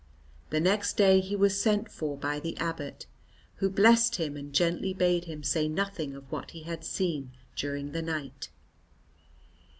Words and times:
The 0.49 0.59
next 0.59 0.97
day 0.97 1.19
he 1.19 1.35
was 1.35 1.61
sent 1.61 1.91
for 1.91 2.17
by 2.17 2.39
the 2.39 2.57
abbot, 2.57 3.05
who 3.57 3.69
blessed 3.69 4.15
him 4.15 4.35
and 4.35 4.51
gently 4.51 4.95
bade 4.95 5.25
him 5.25 5.43
say 5.43 5.67
nothing 5.67 6.15
of 6.15 6.31
what 6.31 6.49
he 6.49 6.63
had 6.63 6.83
seen 6.83 7.33
during 7.55 7.91
the 7.91 8.01
night. 8.01 8.49